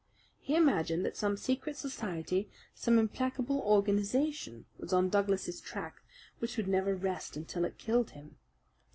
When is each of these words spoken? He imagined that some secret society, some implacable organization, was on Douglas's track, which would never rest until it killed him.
He 0.39 0.55
imagined 0.55 1.05
that 1.05 1.15
some 1.15 1.37
secret 1.37 1.77
society, 1.77 2.49
some 2.73 2.97
implacable 2.97 3.59
organization, 3.59 4.65
was 4.79 4.91
on 4.93 5.09
Douglas's 5.09 5.61
track, 5.61 6.01
which 6.39 6.57
would 6.57 6.67
never 6.67 6.95
rest 6.95 7.37
until 7.37 7.65
it 7.65 7.77
killed 7.77 8.09
him. 8.09 8.37